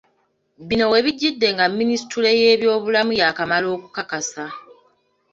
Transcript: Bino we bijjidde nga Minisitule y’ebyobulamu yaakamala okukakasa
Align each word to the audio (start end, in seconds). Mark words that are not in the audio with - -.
Bino 0.67 0.85
we 0.91 0.99
bijjidde 1.05 1.47
nga 1.55 1.65
Minisitule 1.79 2.29
y’ebyobulamu 2.39 3.13
yaakamala 3.21 3.67
okukakasa 3.75 4.43